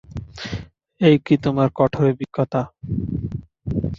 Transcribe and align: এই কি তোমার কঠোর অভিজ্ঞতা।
এই 1.01 1.15
কি 1.25 1.35
তোমার 1.43 1.67
কঠোর 1.77 2.05
অভিজ্ঞতা। 2.11 2.61